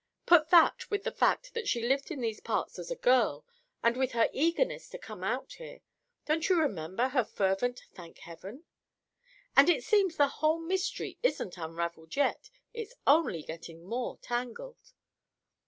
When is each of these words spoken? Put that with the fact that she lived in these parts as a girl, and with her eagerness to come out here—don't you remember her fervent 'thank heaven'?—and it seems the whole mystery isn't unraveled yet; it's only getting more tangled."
Put 0.25 0.49
that 0.49 0.89
with 0.89 1.03
the 1.03 1.11
fact 1.11 1.53
that 1.53 1.67
she 1.67 1.83
lived 1.85 2.09
in 2.09 2.21
these 2.21 2.39
parts 2.39 2.79
as 2.79 2.89
a 2.89 2.95
girl, 2.95 3.45
and 3.83 3.95
with 3.95 4.13
her 4.13 4.31
eagerness 4.33 4.89
to 4.89 4.97
come 4.97 5.23
out 5.23 5.53
here—don't 5.53 6.49
you 6.49 6.59
remember 6.59 7.09
her 7.09 7.23
fervent 7.23 7.83
'thank 7.93 8.17
heaven'?—and 8.17 9.69
it 9.69 9.83
seems 9.83 10.15
the 10.17 10.27
whole 10.27 10.57
mystery 10.57 11.19
isn't 11.21 11.55
unraveled 11.55 12.15
yet; 12.15 12.49
it's 12.73 12.95
only 13.05 13.43
getting 13.43 13.85
more 13.85 14.17
tangled." 14.23 14.91